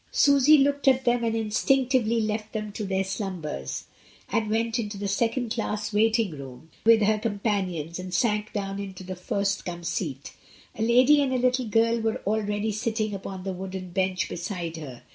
[0.11, 3.85] Susy looked at them and instinctively left them to their slumbers,
[4.31, 9.03] and went into the second class waiting room with her companions and sank down into
[9.03, 10.33] the first come seat.
[10.75, 15.03] A lady and a little girl were already sitting upon the wooden bench beside her.